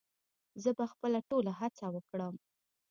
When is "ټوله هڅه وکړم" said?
1.29-2.35